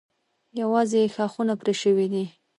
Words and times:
یوازې 0.61 0.97
یې 1.03 1.11
ښاخونه 1.15 1.53
پرې 1.61 1.73
شوي 1.81 2.07
دي. 2.13 2.25